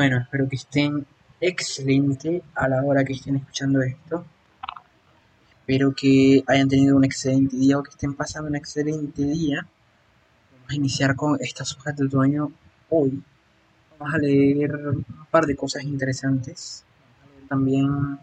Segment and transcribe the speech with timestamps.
[0.00, 1.06] Bueno, espero que estén
[1.42, 4.24] excelente a la hora que estén escuchando esto.
[5.50, 9.66] Espero que hayan tenido un excelente día o que estén pasando un excelente día.
[10.52, 12.50] Vamos a iniciar con estas hojas de otoño
[12.88, 13.22] hoy.
[13.98, 16.82] Vamos a leer un par de cosas interesantes.
[17.46, 18.18] También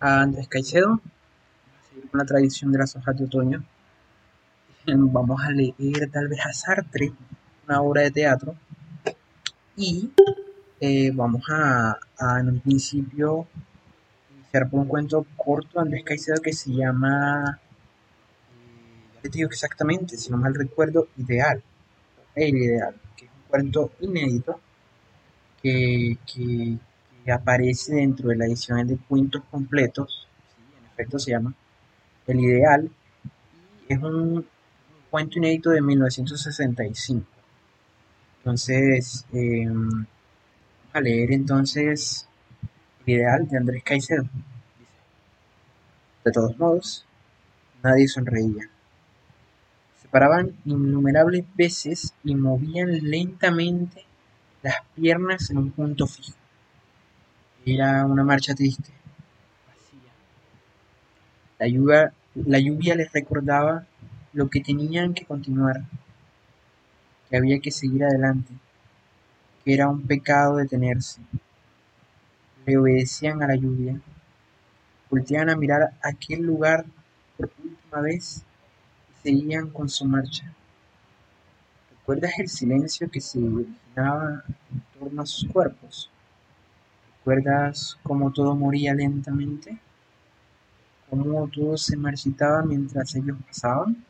[0.00, 0.88] a Andrés Caicedo.
[0.88, 3.64] Vamos a seguir con la tradición de las hojas de otoño.
[4.86, 7.14] Vamos a leer tal vez a Sartre,
[7.66, 8.54] una obra de teatro.
[9.74, 10.10] Y
[10.80, 11.98] eh, vamos a,
[12.38, 13.46] en un principio,
[14.34, 17.60] iniciar por un cuento corto de Andrés Caicedo que se llama,
[18.50, 21.62] eh, ya te digo exactamente, si no mal recuerdo, Ideal.
[22.34, 24.60] El Ideal, que es un cuento inédito
[25.62, 26.78] que, que,
[27.32, 30.26] aparece dentro de la edición de cuentos completos,
[30.80, 31.52] en efecto se llama
[32.26, 32.90] El Ideal,
[33.88, 34.46] y es un
[35.10, 37.26] cuento inédito de 1965.
[38.38, 40.06] Entonces, vamos
[40.92, 42.28] a leer entonces
[43.06, 44.28] el ideal de Andrés Caicedo.
[46.24, 47.06] De todos modos,
[47.82, 48.68] nadie sonreía.
[50.02, 54.04] Se paraban innumerables veces y movían lentamente
[54.62, 56.36] las piernas en un punto fijo.
[57.64, 58.90] Era una marcha triste,
[59.66, 60.12] vacía.
[61.58, 63.86] La lluvia, la lluvia les recordaba
[64.32, 65.82] lo que tenían que continuar,
[67.28, 68.52] que había que seguir adelante,
[69.74, 71.20] era un pecado detenerse.
[72.64, 74.00] Le obedecían a la lluvia,
[75.10, 76.86] volteaban a mirar aquel lugar
[77.36, 78.44] por última vez
[79.10, 80.50] y seguían con su marcha.
[81.90, 86.10] ¿Recuerdas el silencio que se originaba en torno a sus cuerpos?
[87.18, 89.78] ¿Recuerdas cómo todo moría lentamente?
[91.10, 94.02] ¿Cómo todo se marchitaba mientras ellos pasaban?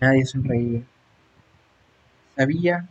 [0.00, 0.82] Nadie sonreía.
[2.34, 2.88] Sabía,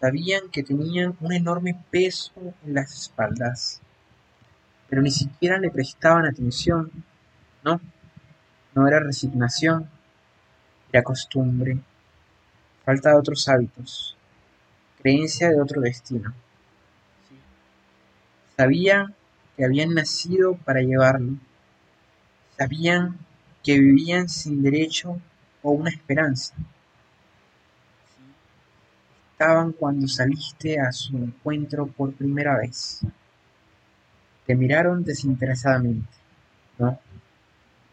[0.00, 2.32] sabían que tenían un enorme peso
[2.64, 3.80] en las espaldas,
[4.88, 6.90] pero ni siquiera le prestaban atención.
[7.64, 7.80] No,
[8.74, 9.88] no era resignación,
[10.92, 11.78] era costumbre,
[12.84, 14.16] falta de otros hábitos,
[15.02, 16.32] creencia de otro destino.
[18.56, 19.14] Sabían
[19.56, 21.34] que habían nacido para llevarlo,
[22.56, 23.18] sabían
[23.62, 25.20] que vivían sin derecho
[25.62, 26.54] o una esperanza.
[29.36, 33.02] Estaban cuando saliste a su encuentro por primera vez.
[34.46, 36.08] Te miraron desinteresadamente.
[36.78, 36.98] No,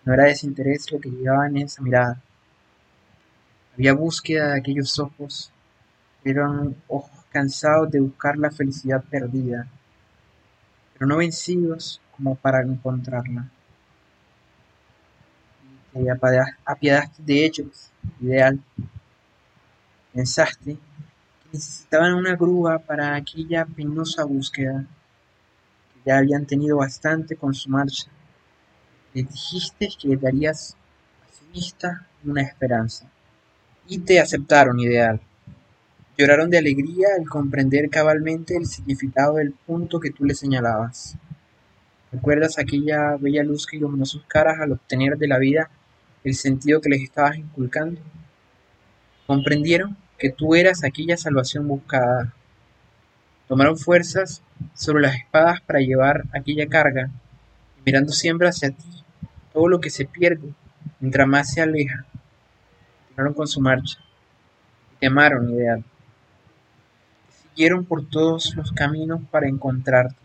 [0.05, 2.21] no era desinterés lo que llevaban en esa mirada.
[3.73, 5.51] Había búsqueda de aquellos ojos.
[6.23, 9.67] Eran ojos cansados de buscar la felicidad perdida,
[10.93, 13.49] pero no vencidos como para encontrarla
[15.93, 16.05] te
[16.65, 18.59] apiadaste de ellos, ideal.
[20.11, 20.77] Pensaste
[21.53, 24.85] necesitaban una grúa para aquella penosa búsqueda,
[25.93, 28.07] que ya habían tenido bastante con su marcha.
[29.13, 30.75] Les dijiste que les darías
[31.21, 33.09] a su vista una esperanza.
[33.87, 35.21] Y te aceptaron, ideal.
[36.17, 41.15] Lloraron de alegría al comprender cabalmente el significado del punto que tú les señalabas.
[42.11, 45.69] ¿Recuerdas aquella bella luz que iluminó sus caras al obtener de la vida
[46.23, 47.99] el sentido que les estabas inculcando.
[49.27, 52.31] Comprendieron que tú eras aquella salvación buscada.
[53.49, 54.41] Tomaron fuerzas
[54.73, 57.09] sobre las espadas para llevar aquella carga,
[57.85, 59.03] mirando siempre hacia ti,
[59.51, 60.53] todo lo que se pierde,
[61.01, 62.05] mientras más se aleja.
[63.07, 63.99] Continuaron con su marcha.
[64.93, 65.83] Y te amaron, ideal.
[67.49, 70.15] Siguieron por todos los caminos para encontrarte.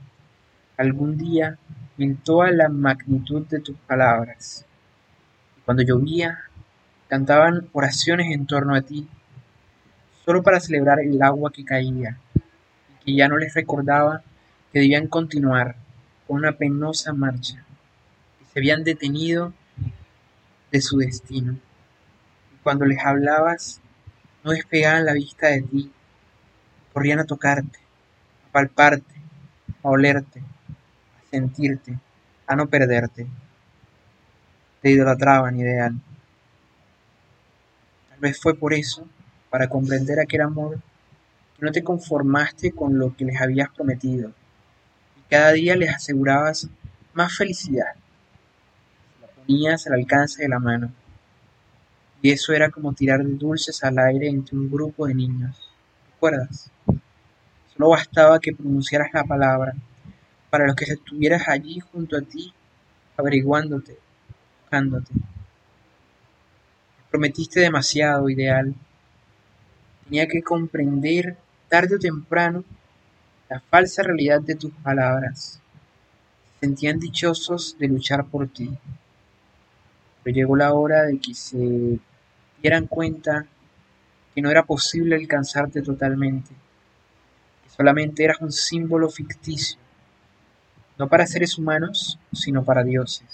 [0.77, 1.59] Algún día,
[1.99, 4.65] en toda la magnitud de tus palabras.
[5.65, 6.39] Cuando llovía,
[7.09, 9.09] cantaban oraciones en torno a ti,
[10.29, 14.23] solo para celebrar el agua que caía, y que ya no les recordaba
[14.71, 15.75] que debían continuar
[16.27, 17.65] con una penosa marcha,
[18.39, 19.55] que se habían detenido
[20.71, 21.55] de su destino.
[22.53, 23.81] Y cuando les hablabas,
[24.45, 25.91] no despegaban la vista de ti,
[26.93, 27.79] corrían a tocarte,
[28.51, 29.15] a palparte,
[29.83, 31.99] a olerte, a sentirte,
[32.47, 33.27] a no perderte
[34.83, 35.99] te idolatraban ideal.
[38.11, 39.09] Tal vez fue por eso,
[39.51, 40.79] para comprender aquel amor,
[41.59, 44.31] no te conformaste con lo que les habías prometido,
[45.17, 46.69] y cada día les asegurabas
[47.15, 47.95] más felicidad.
[49.21, 50.93] La ponías al alcance de la mano,
[52.23, 55.71] y eso era como tirar dulces al aire entre un grupo de niños.
[56.15, 56.71] ¿Recuerdas?
[57.73, 59.75] Solo bastaba que pronunciaras la palabra
[60.51, 62.53] para los que estuvieras allí junto a ti,
[63.17, 63.99] averiguándote
[64.69, 65.15] buscándote.
[67.11, 68.75] Prometiste demasiado, ideal.
[70.09, 71.37] Tenía que comprender
[71.69, 72.65] tarde o temprano,
[73.51, 75.61] la falsa realidad de tus palabras.
[76.55, 78.71] Se sentían dichosos de luchar por ti.
[80.23, 81.99] Pero llegó la hora de que se
[82.63, 83.47] dieran cuenta
[84.35, 86.49] que no era posible alcanzarte totalmente,
[87.65, 89.79] que solamente eras un símbolo ficticio,
[90.99, 93.29] no para seres humanos, sino para dioses,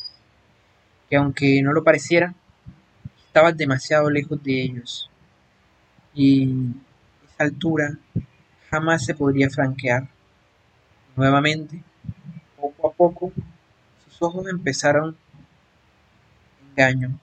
[1.08, 2.34] que aunque no lo pareciera,
[3.26, 5.10] estabas demasiado lejos de ellos,
[6.14, 6.72] y
[7.24, 7.98] esa altura
[8.70, 10.08] jamás se podría franquear.
[11.16, 11.82] Nuevamente,
[12.56, 13.32] poco a poco,
[14.04, 15.16] sus ojos empezaron
[16.70, 17.18] engaño.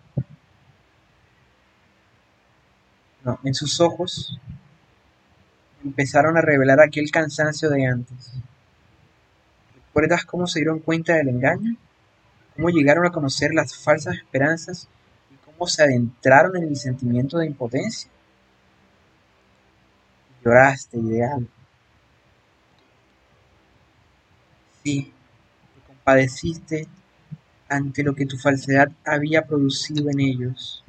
[3.24, 4.40] No, en sus ojos
[5.84, 8.34] empezaron a revelar aquel cansancio de antes.
[9.76, 11.76] ¿Recuerdas cómo se dieron cuenta del engaño?
[12.56, 14.88] ¿Cómo llegaron a conocer las falsas esperanzas?
[15.32, 18.10] ¿Y cómo se adentraron en el sentimiento de impotencia?
[20.44, 21.48] Lloraste, ideal.
[24.84, 25.14] Sí,
[25.76, 26.88] te compadeciste
[27.70, 30.84] ante lo que tu falsedad había producido en ellos.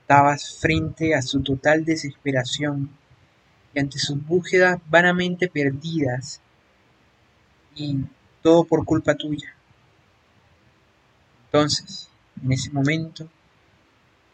[0.00, 2.90] Estabas frente a su total desesperación
[3.74, 6.40] y ante sus búsquedas vanamente perdidas
[7.74, 7.98] y
[8.42, 9.54] todo por culpa tuya.
[11.46, 12.08] Entonces,
[12.42, 13.28] en ese momento,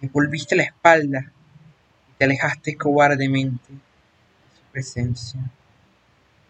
[0.00, 1.43] me volviste la espalda y
[2.24, 5.40] te alejaste cobardemente de su presencia,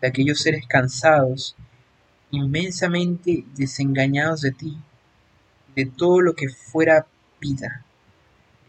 [0.00, 1.56] de aquellos seres cansados
[2.30, 4.78] inmensamente desengañados de ti,
[5.74, 7.06] de todo lo que fuera
[7.40, 7.84] vida.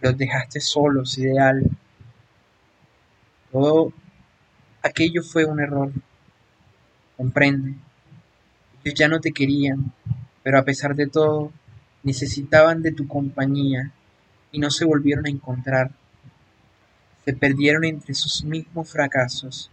[0.01, 1.69] Los dejaste solos, ideal.
[3.51, 3.93] Todo
[4.81, 5.91] aquello fue un error.
[7.17, 7.75] Comprende.
[8.83, 9.93] Ellos ya no te querían,
[10.41, 11.51] pero a pesar de todo,
[12.01, 13.91] necesitaban de tu compañía
[14.51, 15.91] y no se volvieron a encontrar.
[17.25, 19.71] Se perdieron entre sus mismos fracasos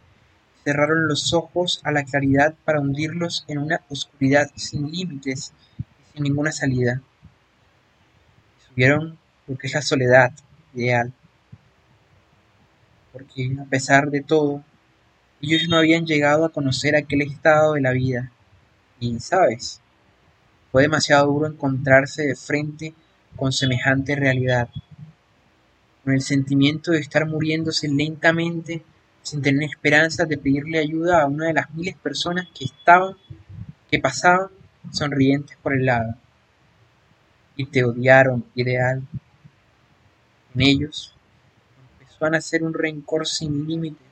[0.65, 6.23] cerraron los ojos a la claridad para hundirlos en una oscuridad sin límites y sin
[6.23, 7.03] ninguna salida.
[8.69, 10.33] Subieron lo que es la soledad
[10.75, 11.13] ideal.
[13.13, 14.63] Porque a pesar de todo,
[15.41, 18.33] ellos no habían llegado a conocer aquel estado de la vida.
[19.01, 19.81] Y, ¿sabes?
[20.71, 22.95] Fue demasiado duro encontrarse de frente
[23.37, 24.69] con semejante realidad,
[26.05, 28.83] con el sentimiento de estar muriéndose lentamente
[29.23, 33.15] sin tener esperanza de pedirle ayuda a una de las miles personas que estaban,
[33.91, 34.49] que pasaban
[34.91, 36.17] sonrientes por el lado.
[37.57, 39.03] Y te odiaron, ideal.
[40.55, 41.15] En ellos
[42.01, 44.07] empezó a nacer un rencor sin límites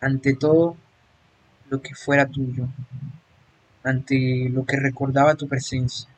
[0.00, 0.76] ante todo
[1.70, 2.68] lo que fuera tuyo,
[3.82, 6.08] ante lo que recordaba tu presencia.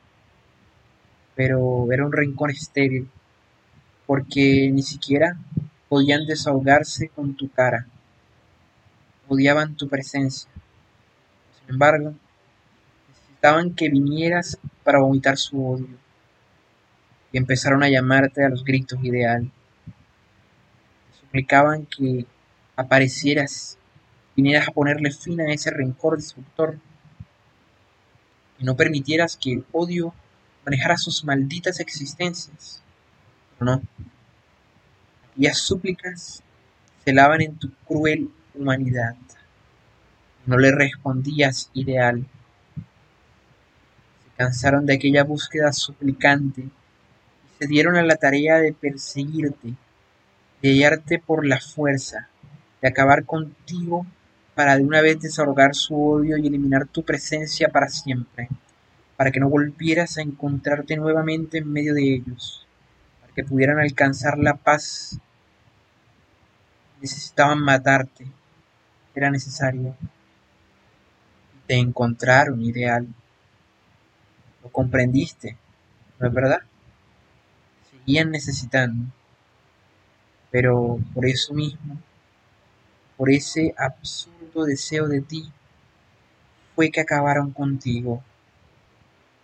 [1.35, 3.09] Pero era un rencor estéril,
[4.09, 5.37] porque ni siquiera
[5.87, 7.85] podían desahogarse con tu cara
[9.27, 10.49] odiaban tu presencia.
[11.59, 12.15] Sin embargo,
[13.07, 15.99] necesitaban que vinieras para vomitar su odio.
[17.31, 19.51] Y empezaron a llamarte a los gritos ideal.
[21.21, 22.25] suplicaban que
[22.75, 23.77] aparecieras,
[24.35, 26.79] vinieras a ponerle fin a ese rencor destructor.
[28.57, 30.15] Y no permitieras que el odio
[30.65, 32.81] manejara sus malditas existencias.
[33.59, 33.81] No.
[35.31, 36.41] Aquellas súplicas
[37.03, 39.15] se lavan en tu cruel humanidad.
[40.45, 42.25] No le respondías ideal.
[44.23, 46.69] Se cansaron de aquella búsqueda suplicante y
[47.59, 49.73] se dieron a la tarea de perseguirte,
[50.61, 52.29] de hallarte por la fuerza,
[52.81, 54.05] de acabar contigo
[54.55, 58.49] para de una vez desahogar su odio y eliminar tu presencia para siempre,
[59.17, 62.65] para que no volvieras a encontrarte nuevamente en medio de ellos,
[63.39, 65.17] que pudieran alcanzar la paz.
[66.99, 68.27] Necesitaban matarte,
[69.15, 69.95] era necesario.
[71.65, 73.07] Te encontraron ideal.
[74.61, 75.55] Lo comprendiste,
[76.19, 76.59] ¿no es verdad?
[77.89, 79.09] Seguían necesitando.
[80.51, 81.97] Pero por eso mismo,
[83.15, 85.49] por ese absurdo deseo de ti,
[86.75, 88.21] fue que acabaron contigo.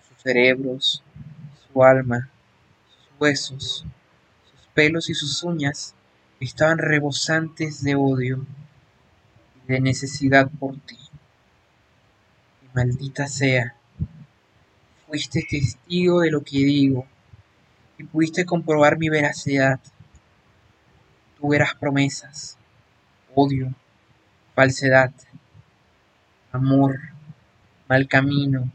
[0.09, 1.01] Sus cerebros,
[1.71, 2.29] su alma,
[3.19, 3.85] huesos,
[4.51, 5.95] sus pelos y sus uñas
[6.39, 8.45] estaban rebosantes de odio
[9.67, 10.97] de necesidad por ti.
[12.63, 13.75] Y maldita sea,
[15.07, 17.07] fuiste testigo de lo que digo
[17.97, 19.79] y pudiste comprobar mi veracidad.
[21.39, 22.57] Tú eras promesas,
[23.33, 23.73] odio,
[24.53, 25.11] falsedad,
[26.51, 26.99] amor,
[27.87, 28.71] mal camino,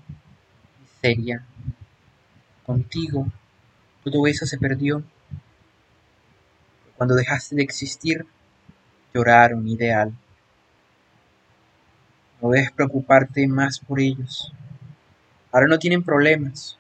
[0.81, 1.45] miseria.
[2.65, 3.27] Contigo
[4.05, 5.03] todo eso se perdió.
[6.97, 8.27] Cuando dejaste de existir,
[9.13, 10.13] llorar un ideal.
[12.41, 14.53] No debes preocuparte más por ellos.
[15.53, 16.79] Ahora no tienen problemas.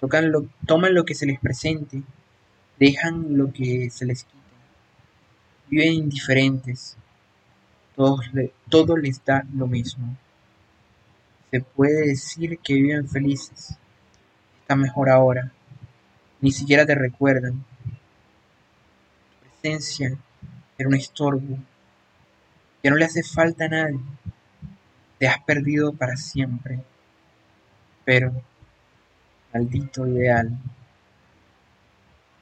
[0.00, 2.02] Tocan lo, toman lo que se les presente,
[2.78, 4.38] dejan lo que se les quite.
[5.68, 6.96] Viven indiferentes.
[7.96, 10.16] todo les da lo mismo.
[11.50, 13.76] Se puede decir que viven felices.
[14.60, 15.50] Están mejor ahora.
[16.40, 17.64] Ni siquiera te recuerdan.
[19.30, 20.16] Tu presencia
[20.76, 21.58] era un estorbo.
[22.82, 23.98] Ya no le hace falta a nadie.
[25.18, 26.80] Te has perdido para siempre.
[28.04, 28.40] Pero,
[29.52, 30.56] maldito ideal,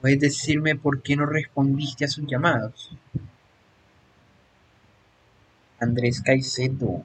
[0.01, 2.93] ¿puedes decirme por qué no respondiste a sus llamados?
[5.81, 7.05] Andrés Caicedo,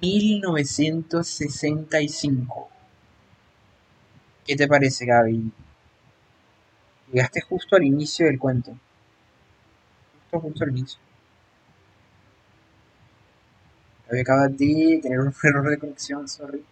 [0.00, 2.70] 1965.
[4.46, 5.52] ¿Qué te parece, Gaby?
[7.12, 8.76] Llegaste justo al inicio del cuento.
[10.22, 11.00] Justo, justo al inicio.
[14.08, 16.64] Gaby acaba de tener un error de conexión, sorry.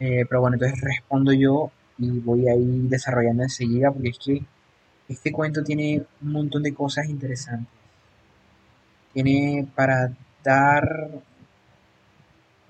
[0.00, 4.44] Eh, pero bueno, entonces respondo yo y voy a ir desarrollando enseguida porque es que
[5.08, 7.72] este cuento tiene un montón de cosas interesantes.
[9.12, 11.10] Tiene para dar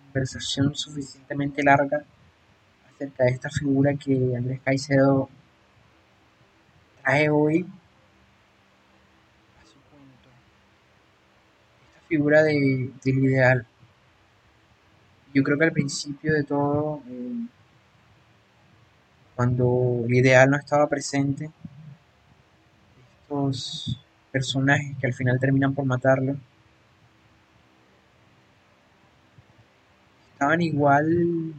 [0.04, 2.04] conversación suficientemente larga
[2.94, 5.28] acerca de esta figura que Andrés Caicedo
[7.04, 7.66] trae hoy
[9.62, 10.28] a su cuento.
[11.94, 13.66] Esta figura de, del ideal
[15.34, 17.46] yo creo que al principio de todo, eh,
[19.34, 21.50] cuando el ideal no estaba presente,
[23.23, 26.37] estos personajes que al final terminan por matarlo,
[30.32, 31.52] estaban igual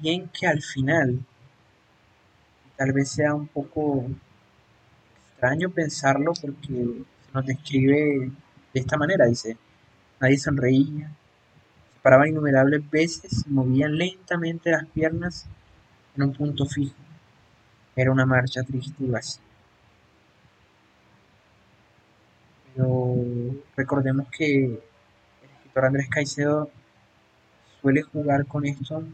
[0.00, 1.20] bien que al final.
[2.76, 4.06] Tal vez sea un poco
[5.30, 8.30] extraño pensarlo porque se nos describe
[8.72, 9.56] de esta manera, dice,
[10.20, 11.10] nadie sonreía,
[12.02, 15.46] paraban innumerables veces y movían lentamente las piernas
[16.16, 16.94] en un punto fijo.
[17.96, 19.42] Era una marcha triste y vacía.
[22.74, 23.14] Pero
[23.76, 24.80] recordemos que el
[25.58, 26.70] escritor Andrés Caicedo
[27.80, 29.04] suele jugar con esto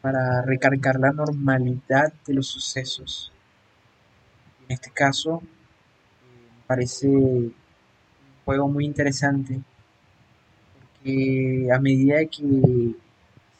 [0.00, 3.32] para recargar la normalidad de los sucesos.
[4.66, 7.54] En este caso, me parece un
[8.44, 9.60] juego muy interesante
[11.72, 12.94] a medida que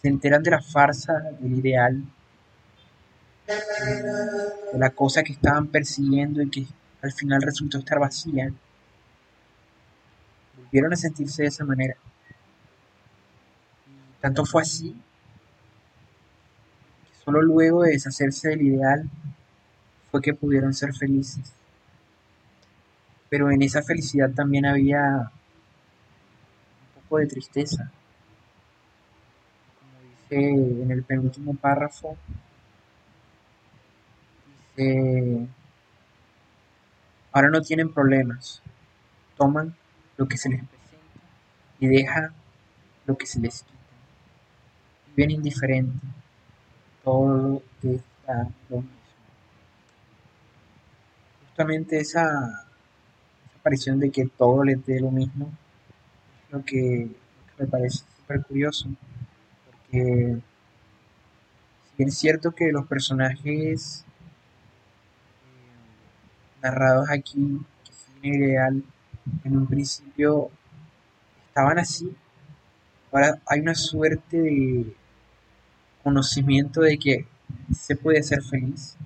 [0.03, 2.05] se enteran de la farsa, del ideal,
[4.73, 6.67] de la cosa que estaban persiguiendo y que
[7.03, 8.53] al final resultó estar vacía,
[10.57, 11.97] volvieron a sentirse de esa manera.
[14.21, 14.95] tanto fue así
[17.31, 19.09] solo luego de deshacerse del ideal
[20.11, 21.53] fue que pudieron ser felices.
[23.29, 25.31] Pero en esa felicidad también había
[27.11, 27.91] de tristeza.
[29.79, 32.17] Como dice en el penúltimo párrafo,
[34.77, 35.49] dice,
[37.33, 38.63] ahora no tienen problemas,
[39.37, 39.75] toman
[40.17, 41.21] lo que se les presenta
[41.81, 42.33] y dejan
[43.07, 43.79] lo que se les quita.
[45.17, 46.07] Viven indiferente,
[47.11, 48.91] todo está lo mismo.
[51.49, 52.67] Justamente esa,
[53.59, 55.51] aparición de que todo les dé lo mismo
[56.51, 57.11] lo que,
[57.59, 58.89] me parece súper curioso,
[59.67, 60.39] porque
[61.85, 64.05] si bien es cierto que los personajes
[65.45, 68.85] eh, narrados aquí, que siguen ideal,
[69.45, 70.51] en un principio
[71.49, 72.17] estaban así,
[73.13, 74.97] ahora hay una suerte de
[76.03, 77.27] conocimiento de que
[77.77, 78.97] se puede ser feliz,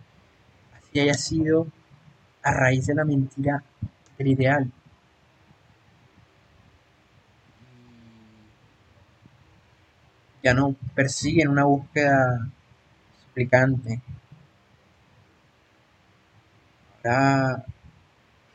[0.76, 1.66] así haya sido
[2.42, 3.62] a raíz de la mentira
[4.18, 4.70] del ideal.
[10.44, 12.46] ya no persiguen una búsqueda
[13.26, 14.02] suplicante.
[17.02, 17.64] Ahora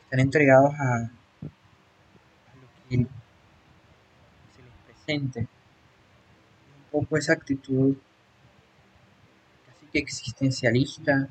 [0.04, 1.08] están entregados a, a
[2.54, 2.96] lo que
[4.54, 5.40] se les presente.
[5.40, 7.96] Un poco esa actitud
[9.98, 11.28] existencialista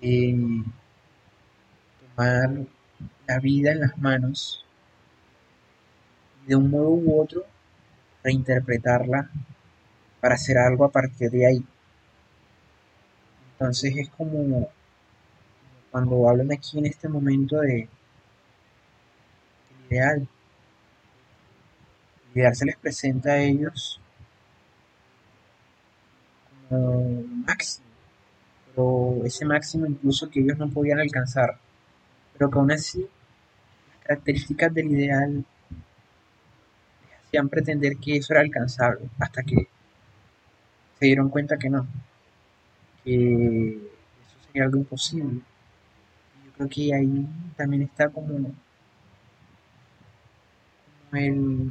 [0.00, 0.62] de
[2.16, 2.50] tomar
[3.26, 4.64] la vida en las manos
[6.46, 7.44] de un modo u otro
[8.22, 9.30] reinterpretarla
[10.20, 11.64] para hacer algo a partir de ahí.
[13.52, 14.68] Entonces es como
[15.90, 17.88] cuando hablan aquí en este momento de
[19.88, 20.28] ideal.
[22.26, 24.00] El ideal se les presenta a ellos
[27.46, 27.86] máximo,
[28.66, 31.58] pero ese máximo incluso que ellos no podían alcanzar.
[32.32, 35.44] pero que aún así las características del ideal
[37.26, 39.68] hacían pretender que eso era alcanzable, hasta que
[40.98, 41.86] se dieron cuenta que no,
[43.04, 45.40] que eso sería algo imposible.
[46.44, 47.26] Yo creo que ahí
[47.56, 48.52] también está como
[51.12, 51.70] el,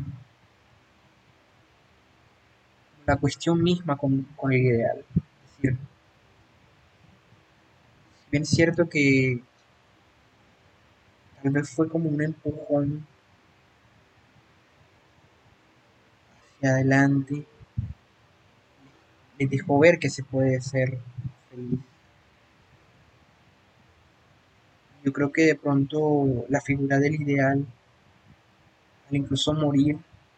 [3.05, 5.05] la cuestión misma con, con el ideal.
[5.15, 5.77] Es decir,
[8.31, 9.41] bien cierto que
[11.41, 13.05] tal vez fue como un empujón
[16.57, 17.45] hacia adelante,
[19.37, 20.97] les dejó ver que se puede ser
[21.49, 21.79] feliz.
[25.03, 27.65] Yo creo que de pronto la figura del ideal,
[29.09, 29.97] al incluso morir,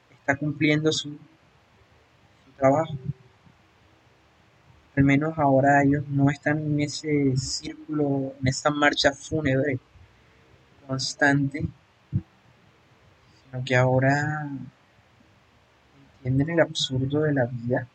[0.09, 1.15] está cumpliendo su,
[2.57, 2.95] trabajo.
[4.95, 9.79] Al menos ahora ellos no están en ese círculo, en esa marcha fúnebre
[10.87, 11.67] constante,
[13.43, 14.49] sino que ahora
[16.23, 17.87] entienden el absurdo de la vida,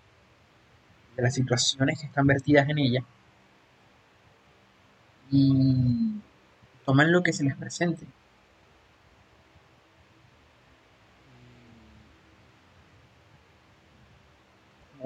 [1.17, 3.05] de las situaciones que están vertidas en ella,
[5.31, 6.21] y
[6.85, 8.07] toman lo que se les presente.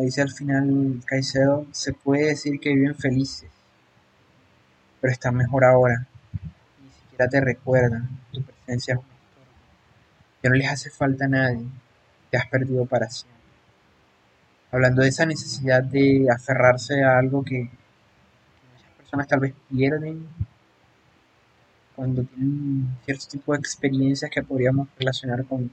[0.04, 3.50] Dice al final Caicedo, se puede decir que viven felices,
[5.00, 6.06] pero están mejor ahora.
[6.82, 9.50] Ni siquiera te recuerdan, tu presencia es un estorbo.
[10.42, 11.66] Ya no les hace falta a nadie,
[12.30, 13.34] te has perdido para siempre.
[14.70, 20.26] Hablando de esa necesidad de aferrarse a algo que, muchas personas tal vez pierden
[21.94, 25.70] cuando tienen cierto tipo de experiencias que podríamos relacionar con,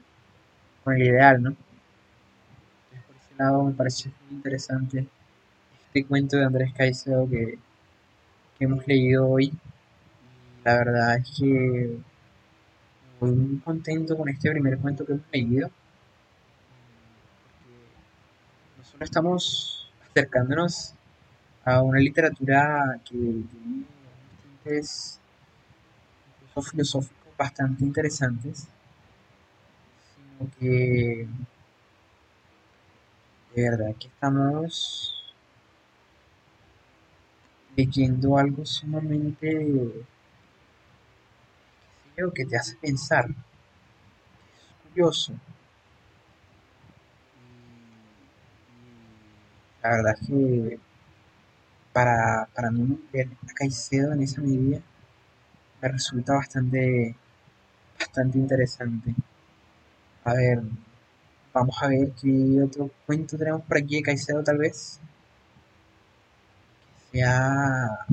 [0.84, 1.56] con el ideal, ¿no?
[3.50, 5.06] Me pareció muy interesante
[5.86, 7.58] este cuento de Andrés Caicedo que,
[8.60, 9.52] hemos leído hoy.
[10.62, 11.98] La verdad es que
[13.14, 15.70] estoy muy contento con este primer cuento que hemos leído.
[17.56, 20.94] Porque no solo estamos acercándonos
[21.64, 23.84] a una literatura que tiene
[24.62, 25.18] tintes
[26.70, 28.68] filosóficos bastante interesantes,
[30.38, 31.26] sino que
[33.54, 35.34] verdad que estamos
[37.76, 40.06] leyendo algo sumamente
[42.14, 43.26] creo que te hace pensar.
[43.28, 43.34] Es
[44.90, 45.32] curioso.
[49.82, 50.78] La verdad que
[51.92, 54.80] para, para mí ver a Caicedo en esa medida
[55.82, 57.14] me resulta bastante
[57.98, 59.14] bastante interesante.
[60.24, 60.62] A ver
[61.54, 64.98] Vamos a ver qué otro cuento tenemos por aquí de Caicedo, tal vez.
[67.10, 68.06] Que sea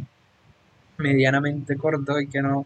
[0.97, 2.65] medianamente corto y que no,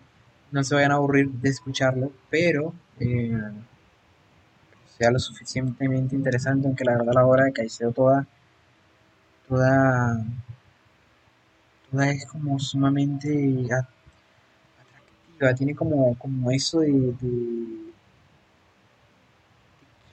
[0.51, 3.37] no se vayan a aburrir de escucharlo, pero eh,
[4.97, 8.25] sea lo suficientemente interesante, aunque la verdad la obra de Caicedo toda,
[9.47, 10.25] toda,
[11.91, 17.13] toda es como sumamente atractiva, tiene como, como eso de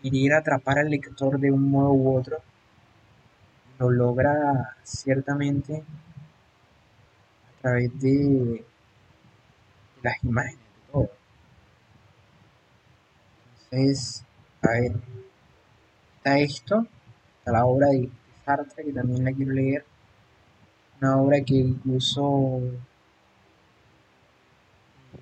[0.03, 2.39] querer atrapar al lector de un modo u otro,
[3.79, 5.83] lo logra ciertamente
[7.49, 8.65] a través de,
[10.03, 11.11] las imágenes de todo.
[13.71, 14.25] Entonces,
[14.63, 14.93] a ver,
[16.17, 16.87] está esto,
[17.39, 18.11] está la obra de
[18.45, 19.85] Sartre, que también la quiero leer,
[21.01, 22.61] una obra que incluso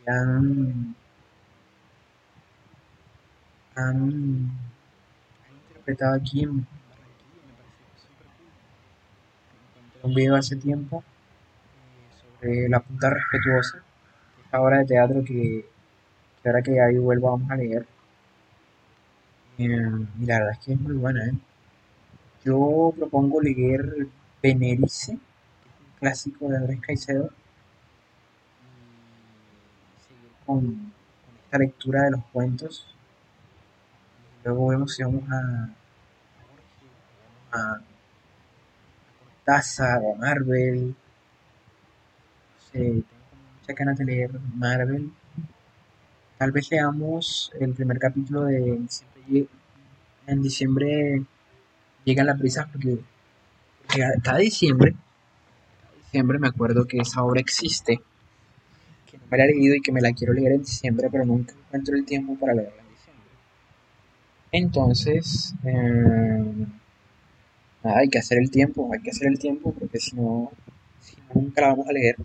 [0.07, 0.97] han,
[3.77, 4.68] han
[5.97, 6.67] parece
[7.97, 8.27] súper
[10.03, 10.03] cool.
[10.03, 11.03] un video hace tiempo
[12.21, 13.83] sobre La Punta Respetuosa,
[14.45, 15.65] esta obra de teatro que,
[16.45, 17.87] ahora que ahí vuelvo vamos a leer.
[19.59, 21.27] Eh, y la verdad es que es muy buena.
[21.27, 21.33] ¿eh?
[22.45, 24.09] Yo propongo leer
[24.43, 25.19] es un
[25.99, 27.31] clásico de Andrés Caicedo,
[30.45, 30.93] con
[31.45, 32.95] esta lectura de los cuentos
[34.45, 35.69] Luego vemos si vamos a,
[37.53, 37.81] a,
[39.19, 40.89] Cortázar o a Marvel.
[40.89, 40.95] No
[42.73, 43.05] sé, tengo
[43.61, 45.11] muchas ganas de leer Marvel.
[46.39, 48.81] Tal vez leamos el primer capítulo de
[50.27, 51.23] en diciembre
[52.05, 52.99] llega la prisa porque,
[54.23, 54.95] cada diciembre
[56.05, 58.01] diciembre me acuerdo que esa obra existe
[59.11, 61.25] que no me la he leído y que me la quiero leer en diciembre pero
[61.27, 62.89] nunca encuentro el tiempo para leerla
[64.53, 66.67] entonces, eh,
[67.83, 70.51] hay que hacer el tiempo, hay que hacer el tiempo porque si no,
[71.35, 72.17] nunca la vamos a leer.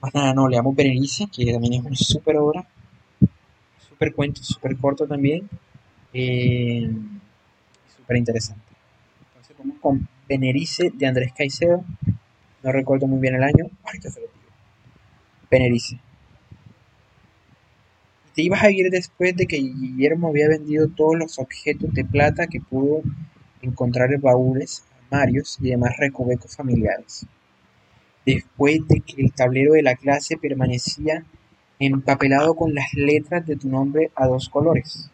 [0.00, 2.66] Más nada, no, le amo Berenice, que también es una super obra,
[3.88, 5.48] super cuento, super corto también,
[6.12, 6.88] eh,
[7.96, 8.62] súper interesante.
[9.28, 11.84] Entonces vamos con Benerice de Andrés Caicedo,
[12.62, 14.38] no recuerdo muy bien el año, ahorita se lo digo.
[15.50, 15.98] Benerice.
[18.34, 22.46] Te ibas a ir después de que Guillermo había vendido todos los objetos de plata
[22.46, 23.02] que pudo
[23.62, 27.26] encontrar en baúles, armarios y demás recovecos familiares.
[28.26, 31.24] Después de que el tablero de la clase permanecía
[31.78, 35.10] empapelado con las letras de tu nombre a dos colores.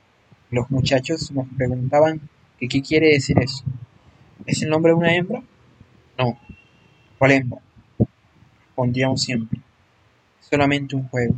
[0.50, 2.20] Los muchachos nos preguntaban
[2.59, 3.64] que qué quiere decir eso.
[4.46, 5.42] ¿Es el nombre de una hembra?
[6.18, 6.38] No.
[7.18, 7.61] ¿Cuál hembra?
[8.66, 9.61] Respondíamos siempre.
[10.40, 11.35] Solamente un juego.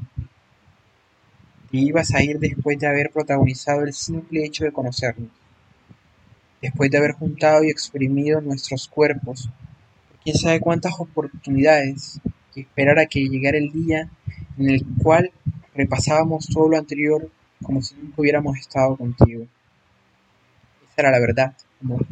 [1.70, 5.30] Te ibas a ir después de haber protagonizado el simple hecho de conocernos.
[6.66, 9.48] Después de haber juntado y exprimido nuestros cuerpos
[10.24, 12.20] quién sabe cuántas oportunidades
[12.56, 14.10] y esperar a que llegara el día
[14.58, 15.30] en el cual
[15.76, 17.30] repasábamos todo lo anterior
[17.62, 19.46] como si nunca hubiéramos estado contigo.
[20.90, 22.04] Esa era la verdad, amor.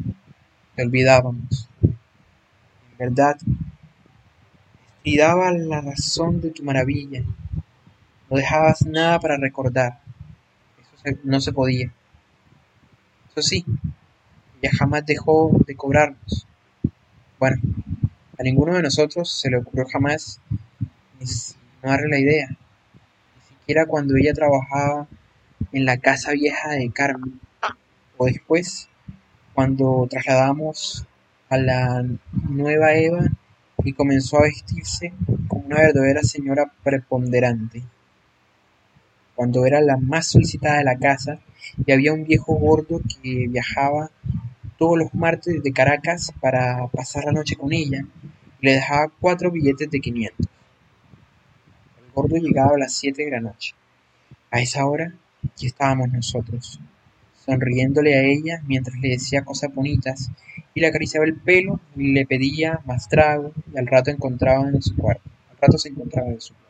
[0.73, 1.67] Te olvidábamos.
[1.83, 3.35] En verdad,
[5.17, 7.23] daba la razón de tu maravilla.
[8.29, 9.99] No dejabas nada para recordar.
[11.03, 11.91] Eso no se podía.
[13.31, 13.65] Eso sí,
[14.69, 16.47] jamás dejó de cobrarnos.
[17.39, 17.57] Bueno,
[18.37, 20.39] a ninguno de nosotros se le ocurrió jamás
[21.81, 22.47] darle la idea.
[22.49, 25.07] Ni siquiera cuando ella trabajaba
[25.71, 27.39] en la casa vieja de Carmen.
[28.17, 28.89] O después,
[29.53, 31.05] cuando trasladamos
[31.49, 32.05] a la
[32.49, 33.25] nueva Eva
[33.83, 35.13] y comenzó a vestirse
[35.47, 37.83] como una verdadera señora preponderante.
[39.35, 41.39] Cuando era la más solicitada de la casa
[41.85, 44.11] y había un viejo gordo que viajaba
[44.77, 48.05] todos los martes de Caracas para pasar la noche con ella
[48.61, 50.47] y le dejaba cuatro billetes de 500.
[51.97, 53.73] El gordo llegaba a las siete de la noche.
[54.51, 55.13] A esa hora
[55.57, 56.79] ya estábamos nosotros,
[57.45, 60.31] sonriéndole a ella mientras le decía cosas bonitas
[60.73, 64.81] y le acariciaba el pelo y le pedía más trago y al rato encontraba en
[64.81, 65.29] su cuarto.
[65.51, 66.65] Al rato se encontraba en su cuarto.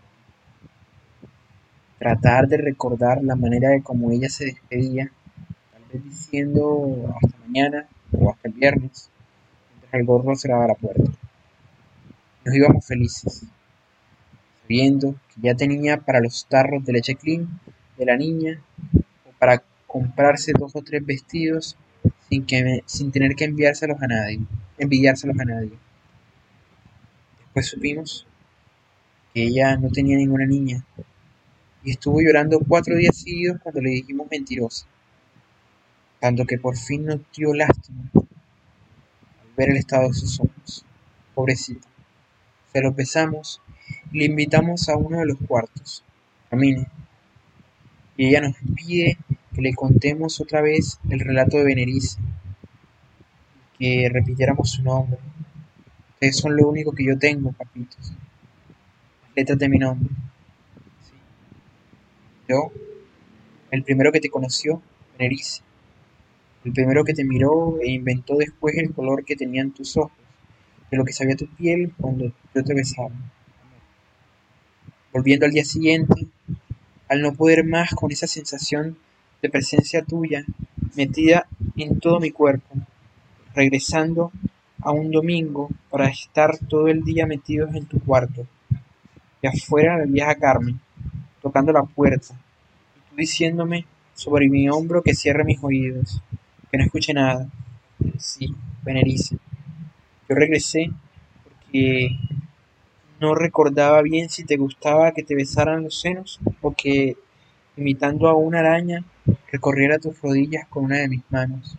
[1.98, 5.12] Tratar de recordar la manera de cómo ella se despedía,
[5.72, 7.88] tal vez diciendo hasta mañana
[8.20, 9.10] o hasta el viernes,
[9.70, 11.12] mientras el gorro cerraba la puerta.
[12.46, 13.44] Nos íbamos felices,
[14.62, 17.60] sabiendo que ya tenía para los tarros de leche clean
[17.98, 18.62] de la niña
[18.94, 21.78] o para comprarse dos o tres vestidos
[22.30, 24.40] sin, que sin tener que enviárselos a nadie,
[24.78, 25.72] enviárselos a nadie.
[27.40, 28.28] Después supimos
[29.34, 30.84] que ella no tenía ninguna niña
[31.84, 34.88] y estuvo llorando cuatro días seguidos cuando le dijimos mentirosa,
[36.26, 40.84] tanto que por fin nos dio lástima al ver el estado de sus ojos.
[41.36, 41.88] Pobrecita.
[42.74, 43.62] Se lo besamos
[44.12, 46.04] y le invitamos a uno de los cuartos.
[46.50, 46.88] Camine,
[48.18, 49.20] y ella nos pide
[49.54, 52.18] que le contemos otra vez el relato de Benerice,
[53.78, 55.20] que repitiéramos su nombre.
[56.14, 58.14] Ustedes son lo único que yo tengo, papitos.
[59.36, 60.10] Letras de mi nombre.
[62.50, 62.72] Yo,
[63.70, 64.82] el primero que te conoció,
[65.20, 65.62] Benerice.
[66.66, 70.18] El primero que te miró e inventó después el color que tenían tus ojos,
[70.90, 72.26] de lo que sabía tu piel cuando
[72.56, 73.12] yo te besaba.
[75.14, 76.26] Volviendo al día siguiente,
[77.08, 78.98] al no poder más con esa sensación
[79.44, 80.44] de presencia tuya
[80.96, 81.48] metida
[81.78, 82.76] en todo mi cuerpo,
[83.54, 84.32] regresando
[84.82, 88.48] a un domingo para estar todo el día metidos en tu cuarto,
[89.40, 90.80] y afuera la vieja Carmen,
[91.44, 92.34] tocando la puerta,
[92.96, 96.24] y tú diciéndome sobre mi hombro que cierre mis oídos,
[96.78, 97.50] no escuche nada.
[98.18, 99.38] Sí, Benerice.
[100.30, 100.90] Yo regresé
[101.44, 102.10] porque
[103.20, 107.18] no recordaba bien si te gustaba que te besaran los senos o que,
[107.78, 109.04] imitando a una araña,
[109.52, 111.78] recorriera tus rodillas con una de mis manos.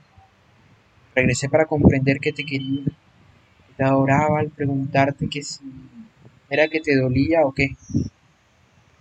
[1.15, 5.65] Regresé para comprender que te quería, que te adoraba al preguntarte que si
[6.49, 7.77] era que te dolía o qué,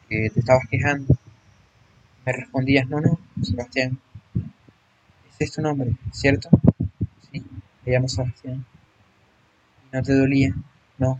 [0.09, 1.15] que te estabas quejando.
[2.25, 3.99] Me respondías, no, no, Sebastián.
[5.35, 6.49] Ese es tu nombre, ¿cierto?
[7.29, 7.43] Sí,
[7.85, 8.65] me llamo Sebastián.
[9.91, 10.55] ¿No te dolía?
[10.97, 11.19] No,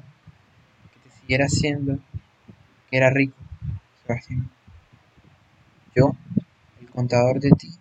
[1.19, 1.99] siguiera siendo
[2.89, 3.35] que era rico,
[4.07, 4.49] Sebastián.
[5.93, 6.15] Yo,
[6.79, 7.73] el contador de ti,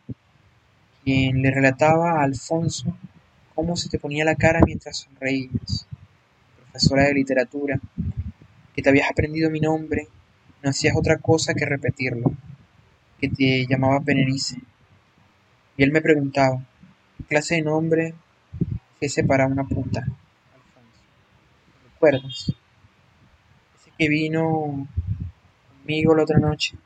[1.04, 2.98] quien le relataba a Alfonso
[3.54, 5.86] cómo se te ponía la cara mientras sonreías,
[6.56, 7.78] profesora de literatura,
[8.74, 10.08] que te habías aprendido mi nombre,
[10.64, 12.32] no hacías otra cosa que repetirlo,
[13.20, 14.56] que te llamaba Benerice.
[15.76, 16.64] Y él me preguntaba,
[17.18, 18.14] ¿qué clase de nombre
[19.00, 20.00] ese para una puta?
[20.00, 21.02] Alfonso,
[21.92, 22.54] ¿recuerdas?
[23.98, 24.88] que vino
[25.80, 26.76] conmigo la otra noche,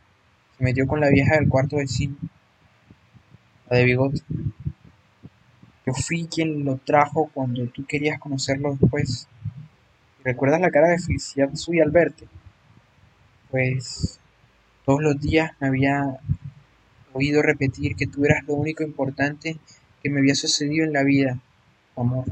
[0.56, 2.16] se metió con la vieja del cuarto vecino,
[3.68, 4.20] la de bigote.
[5.86, 9.26] Yo fui quien lo trajo cuando tú querías conocerlo después.
[10.22, 12.28] ¿Recuerdas la cara de felicidad suya al verte?
[13.50, 14.20] Pues
[14.84, 16.20] todos los días me había
[17.12, 19.58] oído repetir que tú eras lo único importante
[20.02, 21.40] que me había sucedido en la vida,
[21.96, 22.24] amor.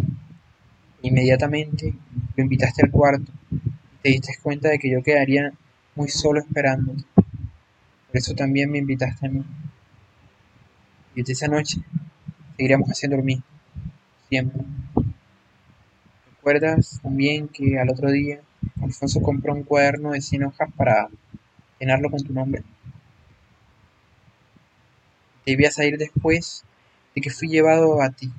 [1.02, 1.94] Inmediatamente
[2.36, 5.52] lo invitaste al cuarto y te diste cuenta de que yo quedaría
[5.94, 7.04] muy solo esperándote.
[7.14, 9.44] Por eso también me invitaste a mí.
[11.14, 11.80] Y desde esa noche
[12.56, 13.24] seguiremos haciendo lo
[14.28, 14.62] siempre.
[16.36, 18.40] ¿Recuerdas también que al otro día
[18.80, 21.08] Alfonso compró un cuaderno de 100 hojas para
[21.80, 22.62] llenarlo con tu nombre?
[25.46, 26.64] Debías ir después
[27.14, 28.32] de que fui llevado a ti,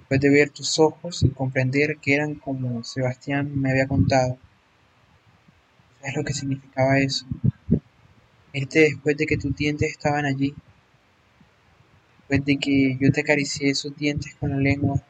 [0.00, 4.36] después de ver tus ojos y comprender que eran como Sebastián me había contado.
[6.00, 7.26] ¿Sabes lo que significaba eso?
[8.52, 10.52] Irte después de que tus dientes estaban allí,
[12.18, 15.00] después de que yo te acaricié esos dientes con la lengua,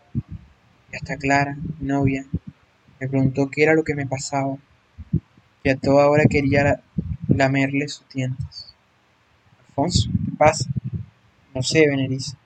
[0.92, 2.26] y hasta Clara, mi novia,
[3.00, 4.58] me preguntó qué era lo que me pasaba,
[5.64, 6.82] y a toda hora quería
[7.28, 8.69] lamerle sus dientes.
[9.80, 10.68] Alfonso, ¿qué pasa?
[11.54, 12.36] No sé, Benerice.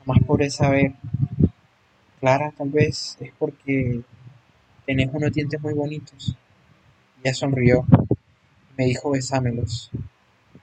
[0.00, 0.92] Jamás podré saber.
[2.20, 4.02] Clara, tal vez es porque
[4.84, 6.36] tenés unos dientes muy bonitos.
[7.22, 7.86] Ella sonrió
[8.76, 9.90] me dijo besámelos.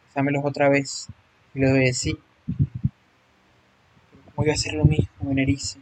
[0.08, 1.08] Besámelos otra vez.
[1.56, 2.16] Y lo obedecí.
[2.46, 5.80] Pero ¿cómo iba a ser lo mismo, Benerice?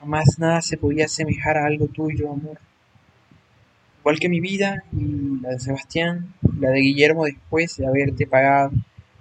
[0.00, 2.58] Jamás nada se podía asemejar a algo tuyo, amor.
[4.06, 8.70] Igual que mi vida y la de Sebastián la de Guillermo después de haberte pagado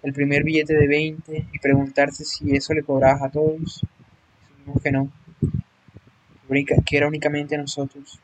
[0.04, 3.82] el primer billete de 20 y preguntarse si eso le cobrabas a todos.
[4.48, 5.12] Supimos que no,
[6.86, 8.20] que era únicamente nosotros,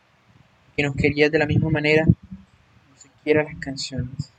[0.75, 4.31] que nos querías de la misma manera, no siquiera las canciones.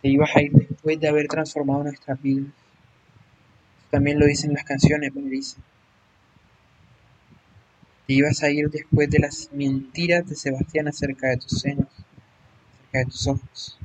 [0.00, 2.52] Te ibas a ir después de haber transformado nuestras vidas.
[3.90, 5.22] también lo dicen las canciones, me
[8.12, 12.98] Te ibas a ir después de las mentiras de Sebastián acerca de tus senos, acerca
[12.98, 13.78] de tus ojos,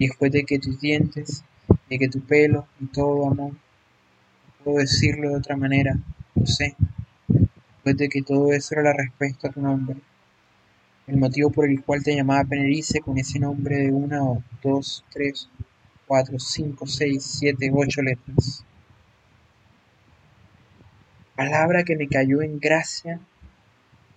[0.00, 1.44] después de que tus dientes,
[1.88, 5.96] de que tu pelo y todo amor, no puedo decirlo de otra manera,
[6.34, 6.74] lo sé,
[7.28, 9.96] después de que todo eso era la respuesta a tu nombre,
[11.06, 15.04] el motivo por el cual te llamaba Penerice con ese nombre de una o dos,
[15.12, 15.48] tres,
[16.08, 18.64] cuatro, cinco, seis, siete, ocho letras.
[21.36, 23.20] Palabra que me cayó en gracia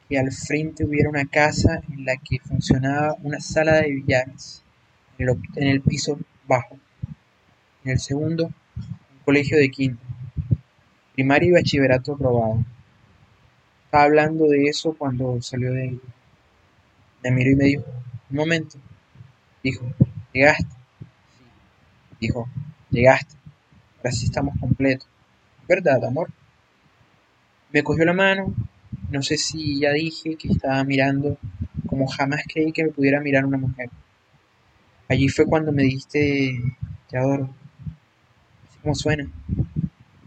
[0.07, 4.63] que al frente hubiera una casa en la que funcionaba una sala de billares,
[5.17, 6.77] en el, piso bajo,
[7.83, 10.03] en el segundo un colegio de quinto,
[11.13, 12.63] primaria y bachillerato aprobado.
[13.85, 15.99] Estaba hablando de eso cuando salió de ella.
[17.23, 17.85] Me miró y me dijo,
[18.29, 18.77] un momento,
[19.63, 19.85] dijo,
[20.33, 20.65] llegaste.
[20.65, 21.45] Sí,
[22.19, 22.49] dijo,
[22.91, 23.35] llegaste.
[23.97, 25.07] Ahora sí estamos completos.
[25.67, 26.29] ¿Verdad, amor?
[27.71, 28.53] Me cogió la mano
[29.09, 31.37] no sé si ya dije que estaba mirando
[31.85, 33.89] como jamás creí que me pudiera mirar una mujer.
[35.07, 36.59] Allí fue cuando me dijiste,
[37.09, 37.53] te adoro.
[38.67, 39.29] Así como suena.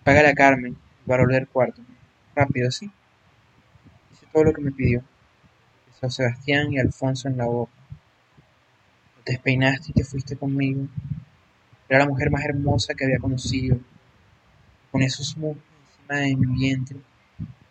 [0.05, 1.83] Págale a Carmen para volver al cuarto.
[2.35, 2.91] Rápido, ¿sí?
[4.13, 5.03] Hice todo lo que me pidió.
[5.87, 7.73] Besó Sebastián y Alfonso en la boca.
[9.25, 10.87] Te despeinaste y te fuiste conmigo.
[11.89, 13.79] Era la mujer más hermosa que había conocido.
[14.93, 15.65] Con esos muslos
[15.99, 16.99] encima de mi vientre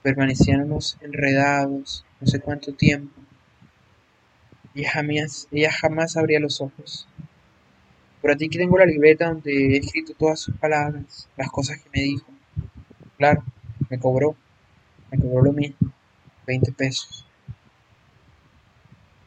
[0.08, 3.14] permanecíamos enredados no sé cuánto tiempo.
[4.74, 7.10] Ella jamás, ella jamás abría los ojos.
[8.22, 12.04] Por aquí tengo la libreta donde he escrito todas sus palabras, las cosas que me
[12.04, 12.26] dijo.
[13.18, 13.44] Claro,
[13.90, 14.38] me cobró,
[15.12, 15.92] me cobró lo mismo,
[16.46, 17.26] 20 pesos.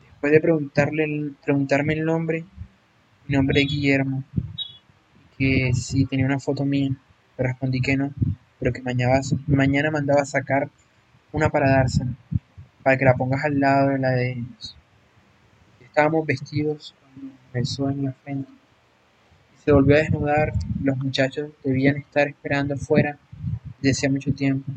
[0.03, 2.47] Después de preguntarle, preguntarme el nombre,
[3.29, 4.25] mi nombre es Guillermo,
[5.37, 6.89] que si tenía una foto mía,
[7.37, 8.15] le respondí que no
[8.61, 10.69] pero que mañana, mandaba a sacar
[11.33, 12.13] una para dársela,
[12.83, 14.77] para que la pongas al lado de la de ellos.
[15.81, 18.53] Estábamos vestidos cuando besó en la frente.
[19.65, 23.19] Se volvió a desnudar los muchachos debían estar esperando afuera
[23.79, 24.71] desde hacía mucho tiempo.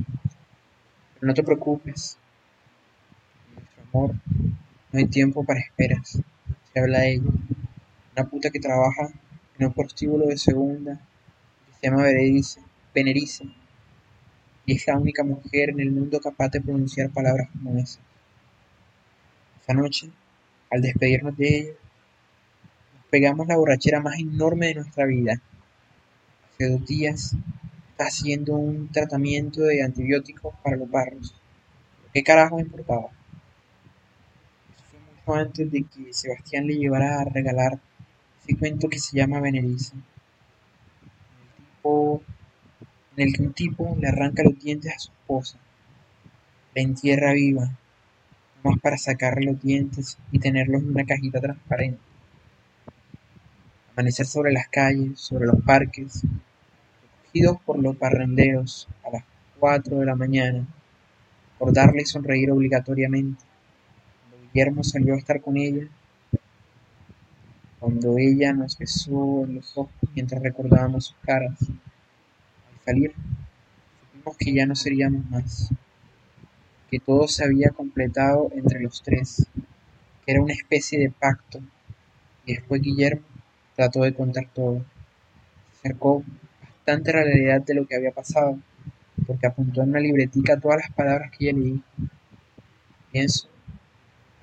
[1.16, 2.18] Pero no te preocupes,
[3.56, 4.16] nuestro amor,
[4.92, 6.22] no hay tiempo para esperas,
[6.74, 7.32] se habla de ella.
[8.16, 9.10] Una puta que trabaja
[9.60, 11.00] en un prostíbulo de segunda
[11.66, 12.04] que se llama
[12.94, 13.63] Benerice y
[14.66, 18.00] es la única mujer en el mundo capaz de pronunciar palabras como esas.
[19.62, 20.10] Esa noche,
[20.72, 21.74] al despedirnos de ella,
[22.96, 25.42] nos pegamos la borrachera más enorme de nuestra vida.
[26.54, 27.36] Hace dos días
[27.98, 31.36] haciendo un tratamiento de antibióticos para los barros.
[32.14, 33.10] ¿Qué carajo me importaba?
[35.24, 37.80] justo antes de que Sebastián le llevara a regalar
[38.42, 39.96] ese cuento que se llama Veneriza,
[43.16, 45.58] en el que un tipo le arranca los dientes a su esposa,
[46.76, 47.70] la entierra viva,
[48.64, 52.00] nomás para sacarle los dientes y tenerlos en una cajita transparente.
[53.94, 56.24] Amanecer sobre las calles, sobre los parques,
[57.24, 59.24] recogidos por los parranderos a las
[59.60, 60.66] cuatro de la mañana,
[61.72, 63.44] darle sonreír obligatoriamente.
[64.30, 65.88] Cuando Guillermo salió a estar con ella,
[67.80, 71.58] cuando ella nos besó en los ojos mientras recordábamos sus caras.
[72.86, 73.14] Al salir,
[74.02, 75.70] supimos que ya no seríamos más,
[76.92, 79.48] que todo se había completado entre los tres,
[80.26, 81.60] que era una especie de pacto,
[82.46, 83.24] y después Guillermo
[83.76, 84.86] trató de contar todo.
[85.72, 86.24] Se acercó
[86.62, 88.60] bastante a la realidad de lo que había pasado
[89.26, 91.82] porque apuntó en una libretica todas las palabras que ella leí.
[93.12, 93.48] Pienso,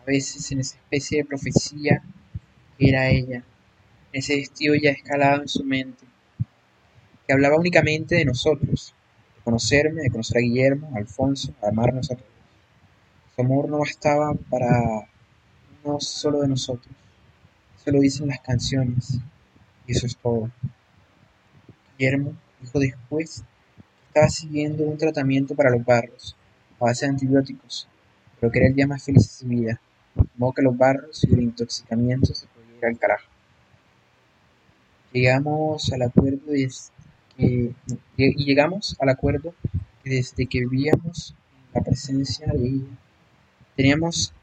[0.00, 2.02] a veces, en esa especie de profecía
[2.78, 3.42] que era ella,
[4.12, 6.04] ese vestido ya escalado en su mente,
[7.30, 8.92] que hablaba únicamente de nosotros,
[9.36, 12.28] de conocerme, de conocer a Guillermo, a Alfonso, a amarnos a todos.
[13.36, 15.06] Su amor no bastaba para
[15.84, 16.92] uno solo de nosotros.
[17.78, 19.20] Eso lo dicen las canciones,
[19.86, 20.50] y eso es todo.
[21.96, 23.44] Guillermo dijo después
[24.08, 26.34] estaba siguiendo un tratamiento para los barros,
[26.80, 27.86] a base de antibióticos,
[28.40, 29.80] pero que era el día más feliz de su vida,
[30.16, 33.28] de modo que los barros y el intoxicamiento se podían ir al carajo.
[35.12, 36.56] Llegamos al acuerdo
[37.40, 37.74] que,
[38.16, 39.54] y llegamos al acuerdo
[40.04, 41.34] que desde que vivíamos
[41.66, 42.98] en la presencia de ella,
[43.76, 44.34] teníamos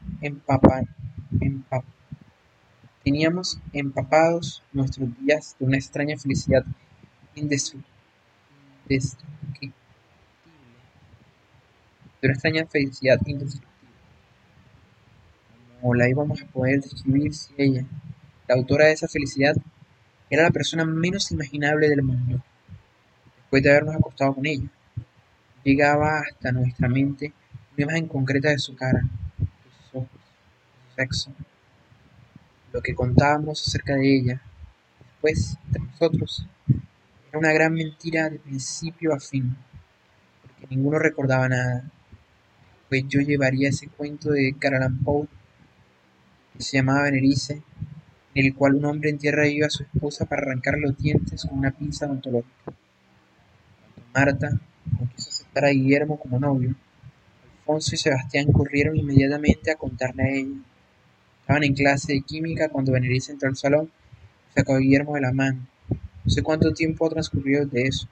[3.04, 6.64] teníamos empapados nuestros días de una extraña felicidad
[7.34, 7.88] indestructible
[12.20, 13.68] de una extraña felicidad indescriptible.
[15.80, 17.84] ¿Cómo la íbamos a poder describir si ella,
[18.48, 19.54] la autora de esa felicidad,
[20.30, 22.42] era la persona menos imaginable del mundo?
[23.48, 24.68] Después de habernos acostado con ella,
[25.64, 27.32] llegaba hasta nuestra mente
[27.76, 31.32] una imagen concreta de su cara, de sus ojos, de su sexo,
[32.72, 34.42] lo que contábamos acerca de ella.
[35.00, 36.46] Después, entre nosotros,
[37.28, 39.56] era una gran mentira de principio a fin,
[40.42, 41.90] porque ninguno recordaba nada
[42.88, 45.28] pues yo llevaría ese cuento de Allan Poe
[46.54, 47.62] que se llamaba Venerice,
[48.34, 51.58] en el cual un hombre entierra viva a su esposa para arrancar los dientes con
[51.58, 52.72] una pinza odontológica.
[54.18, 56.74] Marta no quiso aceptar a Guillermo como novio,
[57.60, 60.58] Alfonso y Sebastián corrieron inmediatamente a contarle a ella.
[61.42, 63.88] Estaban en clase de química cuando Venerice entró al salón
[64.50, 65.60] y sacó a Guillermo de la mano.
[65.88, 68.08] No sé cuánto tiempo ha transcurrido de eso,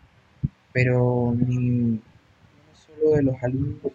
[0.73, 2.01] pero ni uno
[2.87, 3.93] solo de los alumnos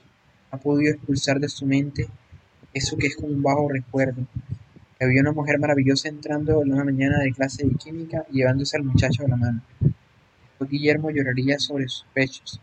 [0.52, 2.10] ha podido expulsar de su mente
[2.74, 4.28] eso que es como un bajo recuerdo,
[5.00, 8.76] que había una mujer maravillosa entrando en una mañana de clase de química y llevándose
[8.76, 9.62] al muchacho de la mano.
[10.68, 12.60] Guillermo lloraría sobre sus pechos,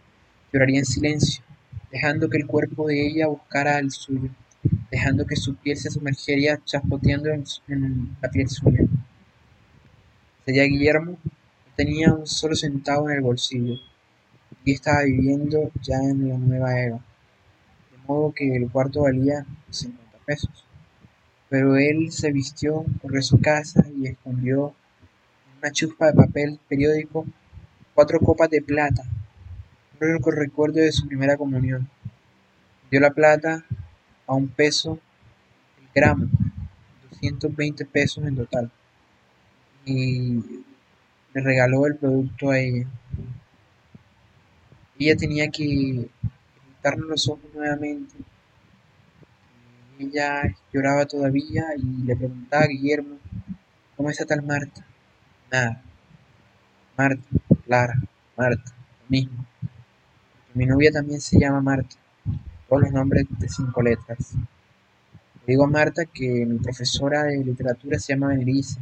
[0.53, 1.43] lloraría en silencio,
[1.91, 4.31] dejando que el cuerpo de ella buscara el suyo,
[4.91, 8.85] dejando que su piel se sumergiera chaspoteando en, la piel suya.
[10.45, 11.19] Sería Guillermo
[11.77, 13.75] tenía un solo centavo en el bolsillo
[14.65, 17.01] y estaba viviendo ya en la nueva Eva
[18.09, 20.65] modo que el cuarto valía cincuenta pesos.
[21.49, 24.75] Pero él se vistió, corrió a su casa y escondió
[25.51, 27.27] en una chuspa de papel periódico
[27.99, 29.03] cuatro copas de plata,
[30.01, 31.91] un recuerdo de su primera comunión.
[32.93, 33.65] Dio la plata
[34.25, 35.01] a un peso
[35.81, 36.29] el gramo,
[37.11, 38.71] 220 pesos en total,
[39.85, 40.63] y
[41.35, 42.87] le regaló el producto a ella.
[44.97, 46.09] Ella tenía que
[46.99, 48.15] los ojos nuevamente.
[49.99, 53.17] Ella lloraba todavía y le preguntaba a Guillermo,
[53.97, 54.87] ¿cómo está tal Marta?
[55.51, 55.83] Nada.
[56.97, 57.27] Marta,
[57.69, 58.01] Clara,
[58.35, 59.45] Marta, lo mismo.
[60.55, 61.97] Mi novia también se llama Marta,
[62.67, 64.33] todos los nombres de cinco letras.
[64.33, 68.81] Le digo a Marta que mi profesora de literatura se llama Benelice,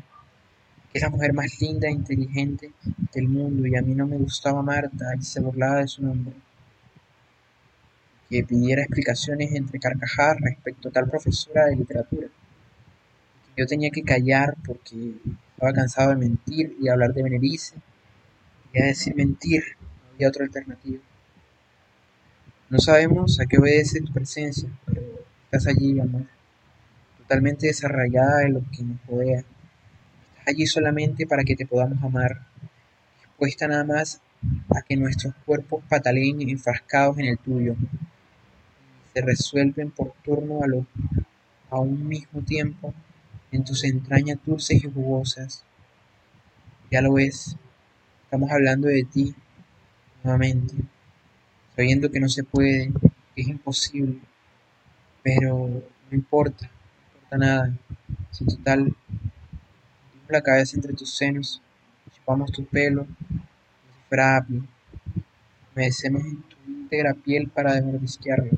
[0.93, 2.71] que es la mujer más linda e inteligente
[3.13, 6.35] del mundo y a mí no me gustaba Marta y se burlaba de su nombre
[8.31, 12.29] que pidiera explicaciones entre carcajadas respecto a tal profesora de literatura.
[13.57, 15.17] Yo tenía que callar porque
[15.51, 17.75] estaba cansado de mentir y hablar de Benelice.
[18.85, 21.01] Decir mentir, no había otra alternativa.
[22.69, 25.03] No sabemos a qué obedece tu presencia, pero
[25.45, 26.27] estás allí, amor,
[27.19, 29.39] totalmente desarraigada de lo que nos rodea.
[29.39, 32.47] Estás allí solamente para que te podamos amar,
[33.21, 34.21] dispuesta nada más
[34.75, 37.77] a que nuestros cuerpos pataleen enfrascados en el tuyo
[39.17, 40.87] se resuelven por turno a lo
[41.71, 42.93] a un mismo tiempo
[43.51, 45.65] en tus entrañas dulces y jugosas.
[46.91, 47.57] Ya lo ves,
[48.27, 49.33] estamos hablando de ti
[50.25, 50.75] nuevamente,
[51.77, 52.93] sabiendo que no se puede,
[53.35, 54.19] que es imposible,
[55.23, 55.69] pero
[56.11, 57.79] no importa, no importa nada,
[58.33, 58.93] si total,
[60.29, 61.63] la cabeza entre tus senos,
[62.17, 64.65] chupamos tu pelo, como si fuera apio,
[65.77, 68.51] mecemos en tu íntegra piel para mordisquearlo,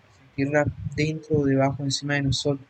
[0.00, 2.68] para sentirla dentro o debajo, encima de nosotros.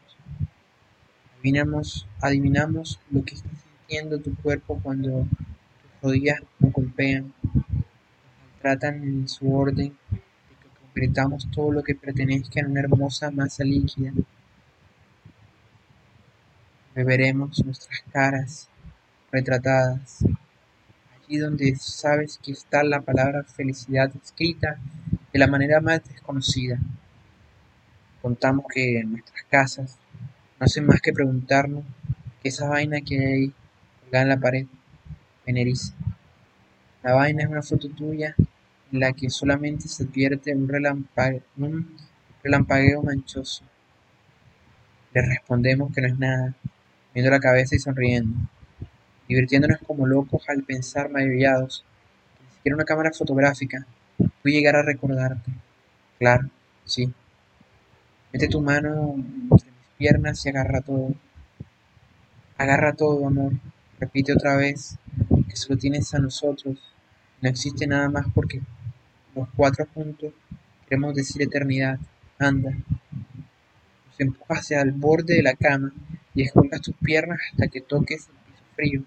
[1.34, 3.48] Adivinamos, adivinamos lo que está
[3.88, 7.64] sintiendo tu cuerpo cuando tus rodillas nos golpean, nos
[8.52, 13.64] maltratan en su orden de que concretamos todo lo que pertenezca en una hermosa masa
[13.64, 14.12] líquida.
[16.94, 18.68] Beberemos nuestras caras
[19.32, 20.22] retratadas,
[21.16, 24.78] allí donde sabes que está la palabra felicidad escrita
[25.32, 26.78] de la manera más desconocida.
[28.20, 29.98] Contamos que en nuestras casas
[30.60, 31.84] no hacen más que preguntarnos
[32.42, 33.54] qué esa vaina que hay
[34.12, 34.66] en la pared.
[37.02, 38.34] La vaina es una foto tuya
[38.92, 41.96] en la que solamente se advierte un relampague, un
[42.42, 43.64] relampagueo manchoso.
[45.14, 46.54] Le respondemos que no es nada,
[47.14, 48.36] viendo la cabeza y sonriendo,
[49.28, 51.84] divirtiéndonos como locos al pensar maravillados
[52.36, 53.86] que ni siquiera una cámara fotográfica
[54.16, 55.50] puede llegar a recordarte.
[56.18, 56.48] Claro,
[56.84, 57.12] sí.
[58.32, 59.14] Mete tu mano
[59.50, 61.14] entre mis piernas y agarra todo.
[62.58, 63.52] Agarra todo, amor.
[64.00, 64.96] Repite otra vez
[65.48, 66.78] que solo tienes a nosotros.
[67.40, 68.60] No existe nada más porque
[69.34, 70.32] los cuatro juntos
[70.88, 71.98] queremos decir eternidad.
[72.38, 72.70] Anda.
[72.70, 75.92] Nos empujas hacia el borde de la cama
[76.34, 79.02] y escolgas tus piernas hasta que toques el piso frío,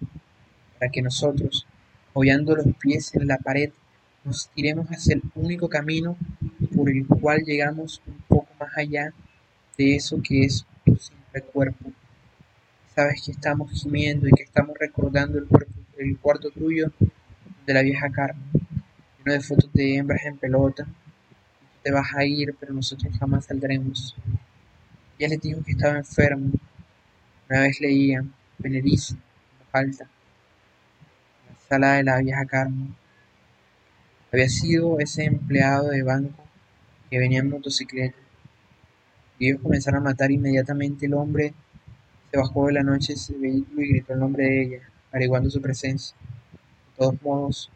[0.78, 1.66] para que nosotros,
[2.10, 3.70] apoyando los pies en la pared,
[4.24, 6.18] nos tiremos hacia el único camino
[6.76, 9.14] por el cual llegamos un poco más allá
[9.78, 11.91] de eso que es tu simple cuerpo.
[12.94, 16.92] Sabes que estamos gimiendo y que estamos recordando el, cuarto tuyo
[17.64, 18.44] de la vieja Carmen,
[19.18, 20.86] lleno de fotos de hembras en pelota.
[21.82, 24.14] Te vas a ir, pero nosotros jamás saldremos.
[25.18, 26.52] Ella le dijo que estaba enfermo.
[27.48, 28.22] Una vez leía,
[28.58, 29.16] voz
[29.72, 32.94] alta, en la sala de la vieja Carmen.
[34.30, 36.44] Había sido ese empleado de banco
[37.08, 38.18] que venía en motocicleta.
[39.38, 41.54] Y ellos comenzaron a matar inmediatamente el hombre
[42.32, 44.78] se bajó de la noche ese vehículo y gritó el nombre de ella,
[45.10, 46.16] averiguando su presencia.
[46.22, 47.70] De todos modos,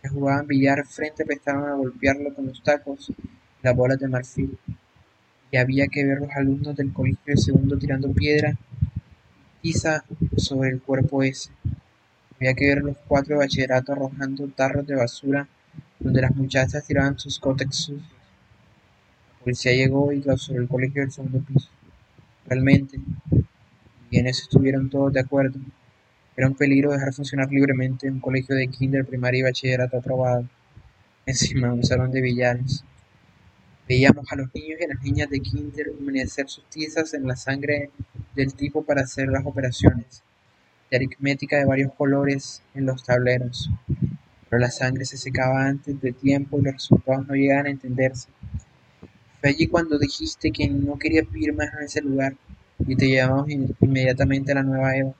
[0.00, 3.14] que jugaban billar frente prestaron a golpearlo con los tacos y
[3.60, 4.56] las bolas de marfil,
[5.50, 8.56] y había que ver los alumnos del colegio de segundo tirando piedra
[9.60, 10.04] tiza
[10.36, 11.50] sobre el cuerpo ese.
[12.36, 15.48] Había que ver los cuatro de bachillerato arrojando tarros de basura
[15.98, 18.10] donde las muchachas tiraban sus cótex sucios.
[19.32, 21.68] La policía llegó y clausuró el colegio del segundo piso.
[22.46, 22.98] Realmente,
[24.12, 25.58] y en eso estuvieron todos de acuerdo,
[26.36, 30.46] era un peligro dejar funcionar libremente un colegio de kinder, primaria y bachillerato aprobado,
[31.24, 32.84] encima un salón de billares.
[33.88, 37.36] Veíamos a los niños y a las niñas de kinder humedecer sus tizas en la
[37.36, 37.90] sangre
[38.36, 40.22] del tipo para hacer las operaciones
[40.90, 43.70] de aritmética de varios colores en los tableros,
[44.50, 48.28] pero la sangre se secaba antes de tiempo y los resultados no llegaban a entenderse.
[49.40, 52.34] Fue allí cuando dijiste que no querías vivir más en ese lugar
[52.86, 55.14] y te llevamos in- inmediatamente a la nueva Eva.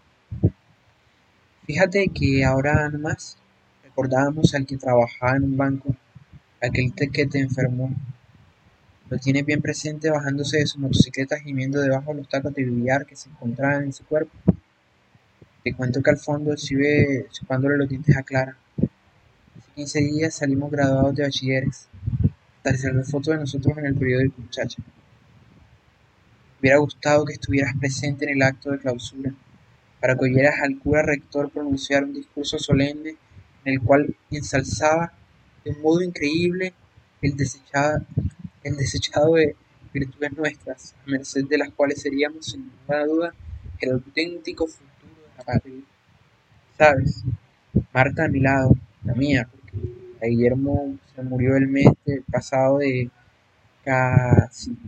[1.66, 3.36] Fíjate que ahora nomás
[3.82, 5.96] recordábamos al que trabajaba en un banco,
[6.60, 7.94] aquel te- que te enfermó.
[9.10, 13.06] Lo tienes bien presente bajándose de su motocicleta gimiendo debajo de los tacos de billar
[13.06, 14.32] que se encontraban en su cuerpo.
[15.64, 18.56] Te cuento que al fondo sigue chupándole los dientes a Clara.
[19.58, 21.88] Hace 15 días salimos graduados de bachilleres.
[22.64, 24.82] Ve fotos de nosotros en el periódico, muchacha.
[26.62, 29.34] Hubiera gustado que estuvieras presente en el acto de clausura,
[30.00, 33.16] para que oyeras al cura rector pronunciar un discurso solemne
[33.64, 35.12] en el cual ensalzaba
[35.64, 36.72] de un modo increíble
[37.20, 38.04] el desechado,
[39.34, 39.56] de
[39.92, 43.34] virtudes nuestras, a merced de las cuales seríamos, sin ninguna duda,
[43.80, 45.80] el auténtico futuro de la patria.
[46.78, 47.24] ¿Sabes?
[47.92, 49.78] Marta a mi lado, la mía, porque
[50.22, 51.88] a Guillermo se murió el mes
[52.30, 53.10] pasado de
[53.84, 54.78] casi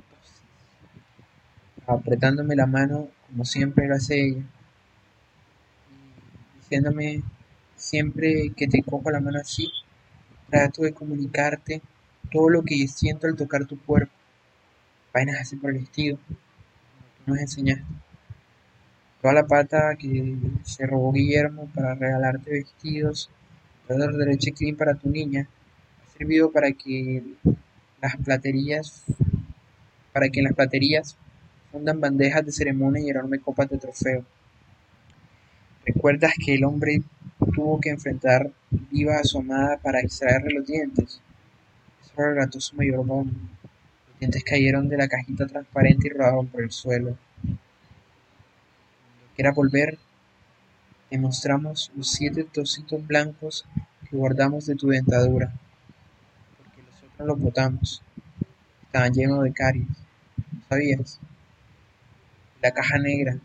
[1.87, 4.43] apretándome la mano como siempre lo hace ella,
[5.91, 7.23] y diciéndome
[7.77, 9.69] siempre que te cojo la mano así,
[10.51, 11.83] trato de comunicarte
[12.31, 14.13] todo lo que siento al tocar tu cuerpo,
[15.13, 16.39] vainas así por el estilo, como
[17.17, 17.85] tú nos enseñaste.
[19.21, 23.31] Toda la pata que se robó Guillermo para regalarte vestidos,
[23.89, 25.49] todo el derecho clean para tu niña,
[26.05, 27.23] ha servido para que
[28.01, 29.05] las platerías
[30.13, 31.17] para que en las platerías
[31.75, 34.25] fundan bandejas de ceremonia y enormes copas de trofeo.
[35.85, 37.03] ¿Recuerdas que el hombre
[37.53, 38.53] tuvo que enfrentar
[38.93, 41.21] viva a su amada para extraerle los dientes?
[42.01, 43.25] Eso relató su mayordomo.
[43.25, 47.19] Los dientes cayeron de la cajita transparente y rodaron por el suelo.
[47.43, 47.59] Cuando
[49.35, 49.99] quiera volver,
[51.11, 53.67] te mostramos los siete trocitos blancos
[54.09, 55.53] que guardamos de tu dentadura,
[56.57, 58.01] porque los otros los botamos.
[58.85, 59.89] Estaban llenos de caries.
[60.69, 61.19] ¿Sabías?
[62.65, 63.39] La caja negra,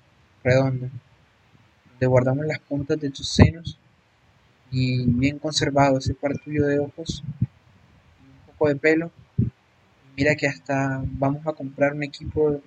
[0.46, 0.88] redonda,
[1.90, 3.78] donde guardamos las puntas de tus senos
[4.72, 9.12] y bien conservado ese par tuyo de ojos un poco de pelo.
[10.16, 12.62] Mira que hasta vamos a comprar un equipo, un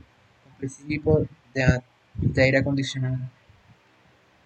[1.54, 1.82] de,
[2.16, 3.30] de aire acondicionado.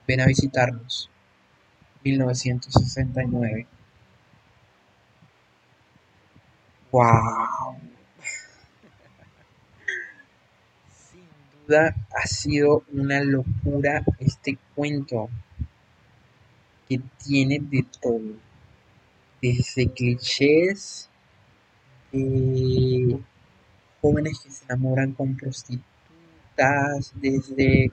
[0.06, 1.10] Ven a visitarnos.
[2.04, 3.66] 1969.
[6.92, 7.85] ¡Wow!
[11.66, 15.28] Duda ha sido una locura este cuento
[16.88, 18.34] que tiene de todo.
[19.42, 21.08] Desde clichés
[22.12, 23.18] de
[24.00, 27.92] jóvenes que se enamoran con prostitutas, desde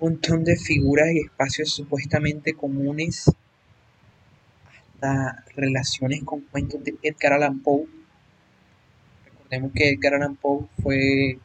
[0.00, 3.30] montón de figuras y espacios supuestamente comunes
[4.94, 7.86] hasta relaciones con cuentos de Edgar Allan Poe.
[9.24, 11.38] Recordemos que Edgar Allan Poe fue,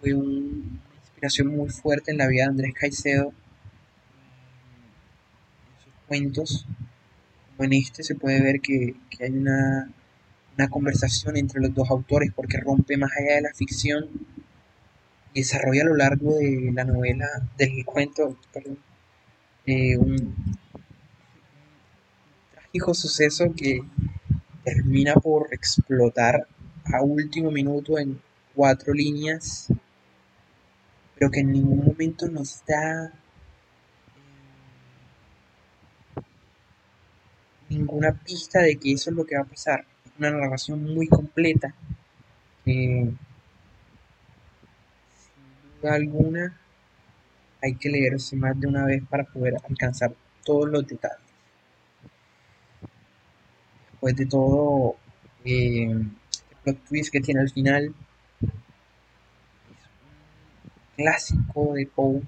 [0.00, 0.56] fue una
[1.02, 3.32] inspiración muy fuerte en la vida de Andrés Caicedo.
[5.68, 6.66] En sus cuentos,
[7.56, 9.92] como en este, se puede ver que, hay una,
[10.68, 14.10] conversación entre los dos autores porque rompe más allá de la ficción
[15.34, 17.26] desarrolla a lo largo de la novela,
[17.56, 18.78] del cuento, perdón,
[19.66, 20.34] eh, un,
[22.52, 23.80] trágico suceso que
[24.64, 26.46] termina por explotar
[26.84, 28.20] a último minuto en
[28.54, 29.68] cuatro líneas,
[31.20, 33.10] pero que en ningún momento nos da eh,
[37.68, 39.84] ninguna pista de que eso es lo que va a pasar.
[40.06, 41.74] Es una narración muy completa.
[42.64, 43.12] Eh,
[45.82, 46.58] alguna
[47.62, 51.18] hay que leerse más de una vez para poder alcanzar todos los detalles.
[53.90, 54.96] Después de todo,
[55.44, 56.02] eh,
[56.64, 57.94] el twist que tiene al final
[61.00, 62.22] clásico de Poe.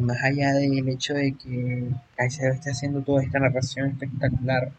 [0.00, 4.70] Más allá del hecho de que Kaiser esté haciendo toda esta narración espectacular,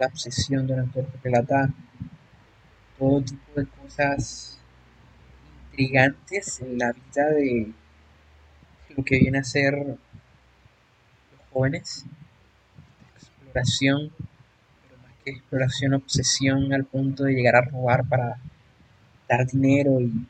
[0.00, 1.72] la obsesión durante el relata
[2.98, 4.58] todo tipo de cosas
[5.70, 7.72] intrigantes en la vida de
[8.96, 9.98] lo que viene a ser los
[11.52, 12.04] jóvenes.
[13.14, 14.10] Exploración,
[14.82, 18.40] pero más que exploración, obsesión al punto de llegar a robar para
[19.28, 20.26] dar dinero y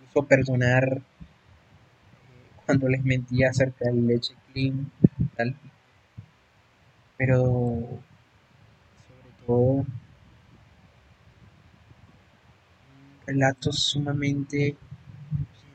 [0.00, 1.02] incluso perdonar eh,
[2.64, 4.90] cuando les mentía acerca del leche clean,
[5.36, 5.56] tal.
[7.16, 8.00] Pero
[9.06, 9.86] sobre todo
[13.26, 14.76] relato sumamente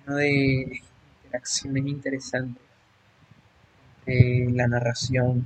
[0.05, 0.81] lleno de
[1.23, 2.63] interacciones interesantes
[3.99, 5.45] entre la narración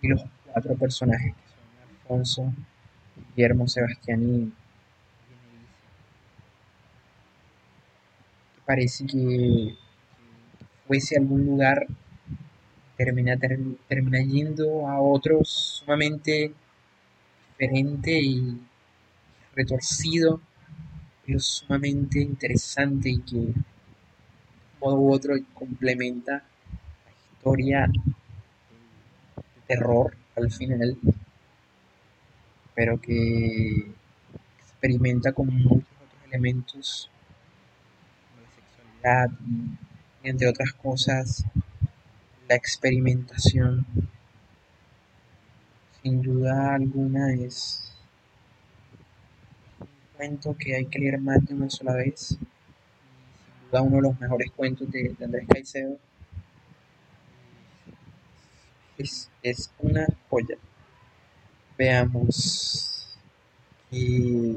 [0.00, 2.52] y los cuatro personajes que son Alfonso,
[3.36, 4.52] Guillermo, Sebastián y
[8.68, 9.74] Parece que
[10.86, 11.86] fuese algún lugar
[12.98, 13.34] termina,
[13.88, 15.48] termina yendo a otros
[15.78, 16.52] sumamente
[17.48, 18.60] diferente y
[19.54, 20.42] retorcido
[21.26, 23.54] es sumamente interesante y que de
[24.80, 28.02] modo u otro complementa la historia de
[29.66, 30.98] terror al final,
[32.74, 33.92] pero que
[34.60, 37.10] experimenta con muchos otros elementos
[40.22, 41.44] entre otras cosas
[42.48, 43.86] la experimentación
[46.02, 47.88] sin duda alguna es
[50.18, 52.28] cuento que hay que leer más de una sola vez.
[52.28, 55.96] Sin duda uno de los mejores cuentos de, Andrés Caicedo.
[58.98, 59.30] Es,
[59.78, 60.56] una joya.
[61.78, 63.16] Veamos.
[63.92, 64.56] Y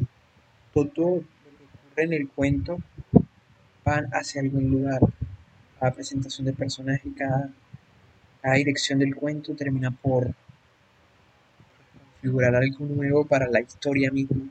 [0.74, 2.80] todo lo que ocurre en el cuento
[3.84, 5.02] van hacia algún lugar.
[5.80, 7.50] Cada presentación de personaje, cada,
[8.56, 10.34] dirección del cuento termina por
[12.14, 14.50] configurar algo nuevo para la historia misma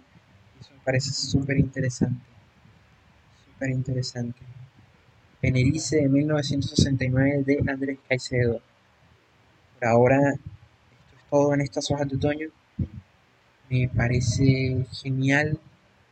[0.85, 2.21] parece súper interesante.
[3.45, 4.41] Súper interesante.
[5.43, 8.61] Venerice de 1969 de Andrés Caicedo.
[9.79, 12.49] Por ahora, esto es todo en estas hojas de otoño.
[13.69, 15.59] Me parece genial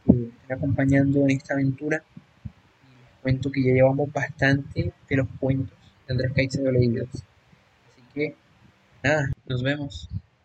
[0.04, 2.02] me estén acompañando en esta aventura.
[3.52, 5.76] Que ya llevamos bastante de los cuentos
[6.06, 7.08] de Andrés Caicedo leídos.
[7.12, 8.34] Así que,
[9.02, 10.08] nada, nos vemos.